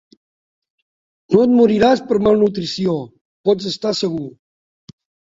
No 1.35 1.43
et 1.47 1.53
moriràs 1.57 2.01
per 2.11 2.17
malnutrició, 2.29 2.95
pots 3.51 3.69
estar 3.73 3.93
segur. 4.01 4.31